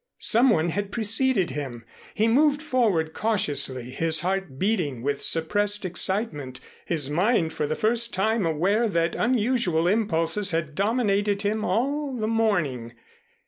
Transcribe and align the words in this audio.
Some 0.23 0.49
one 0.49 0.69
had 0.69 0.91
preceded 0.91 1.51
him. 1.51 1.85
He 2.15 2.27
moved 2.27 2.59
forward 2.59 3.13
cautiously, 3.13 3.91
his 3.91 4.21
heart 4.21 4.57
beating 4.57 5.03
with 5.03 5.21
suppressed 5.21 5.85
excitement, 5.85 6.59
his 6.85 7.11
mind 7.11 7.53
for 7.53 7.67
the 7.67 7.75
first 7.75 8.11
time 8.11 8.43
aware 8.43 8.89
that 8.89 9.13
unusual 9.13 9.87
impulses 9.87 10.49
had 10.49 10.73
dominated 10.73 11.43
him 11.43 11.63
all 11.63 12.15
the 12.15 12.27
morning. 12.27 12.93